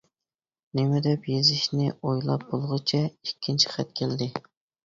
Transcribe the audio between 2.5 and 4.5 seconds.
بولغۇچە ئىككىنچى خەت كەلدى.